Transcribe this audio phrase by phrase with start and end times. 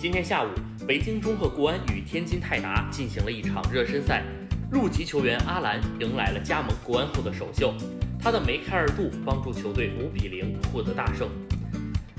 [0.00, 0.48] 今天下午，
[0.86, 4.22] 北京中赫国安与天津泰达进行了一场热身赛。
[4.70, 7.74] 入籍球员阿兰迎来了加盟国安后的首秀，
[8.20, 11.28] 他的梅开二度帮助球队五比零获得大胜。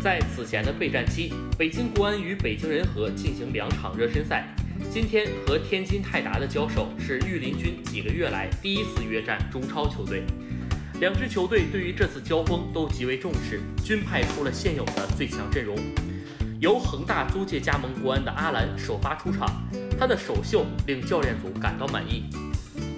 [0.03, 4.45] 在此前的备战期，北京国安与北京人和进行两场热身赛。
[4.91, 10.23] 今天和天津泰达的交手是御林军几个月来第一次约战中超球队。
[10.99, 15.77] 两支球队对于这次交锋都极为重视，均派出了现有的最强阵容。
[16.59, 19.49] 由恒大租借加盟国安的阿兰首发出场，
[19.97, 22.25] 他的首秀令教练组感到满意。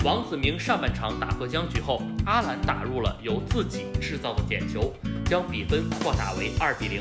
[0.03, 4.91] 王子明上半场打破僵局后，阿兰打入了由自己制造的点球，
[5.25, 6.99] 将比分扩大为二比零。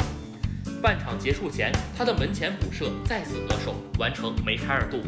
[0.83, 5.01] 半场结束前，他的门前补射再次得手，完成梅开二度。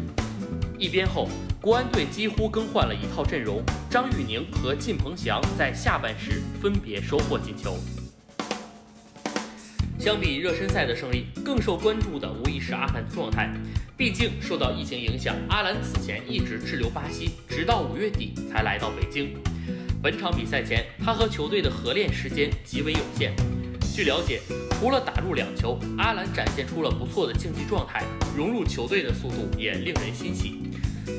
[0.79, 1.29] 一边后，
[1.61, 3.61] 国安队几乎更换了一套阵容，
[3.91, 7.77] 张玉宁和靳鹏翔在下半时分别收获进球。
[10.03, 13.49] 相比热身赛的胜利，更受关注的无疑是阿兰的状态。
[13.95, 19.33] 毕竟受到疫情影响，阿兰此前一直滞留巴西，直到五月底才来到北京。
[20.01, 23.33] 本场比赛前，他和球队的合练时间极为有限。
[23.95, 28.03] 据了解，除了打入两球，阿兰展现出了不错的竞技状态，
[28.35, 30.63] 融入球队的速度也令人欣喜。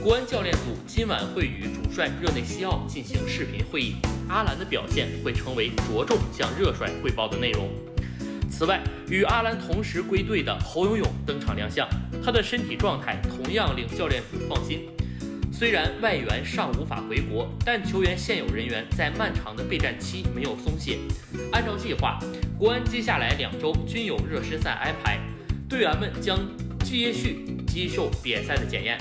[0.02, 3.94] 国安教练组今晚会与主帅热内西奥进行视频会议，
[4.28, 7.70] 阿兰的表现会成为着重向热帅汇报的内容。
[8.56, 11.88] 此外，与阿兰同时归队的侯永永登场亮相，
[12.24, 14.88] 他的身体状态同样令教练组放心。
[15.52, 20.98] 虽然外援尚无法回国，但球员现有人员在漫长的备战期没有松懈。
[21.50, 22.20] 按照计划，
[22.56, 25.18] 国安接下来两周均有热身赛安排，
[25.68, 26.38] 队员们将
[26.84, 28.96] 继续接受比赛的检验。